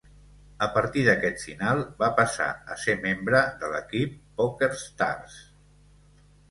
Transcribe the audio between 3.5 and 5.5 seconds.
de l'Equip PokerStars.